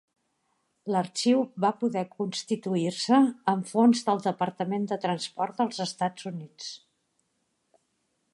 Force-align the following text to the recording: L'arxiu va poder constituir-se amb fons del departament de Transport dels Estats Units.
L'arxiu 0.93 1.43
va 1.65 1.69
poder 1.83 2.03
constituir-se 2.13 3.19
amb 3.55 3.69
fons 3.73 4.03
del 4.09 4.25
departament 4.27 4.89
de 4.93 4.99
Transport 5.05 5.61
dels 5.63 5.85
Estats 5.89 6.31
Units. 6.33 6.73